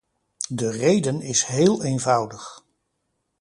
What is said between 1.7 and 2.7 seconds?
eenvoudig.